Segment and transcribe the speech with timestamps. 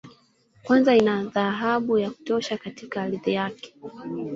[0.63, 3.73] Kwanza ina dhahabu ya kutosha katika ardhi yake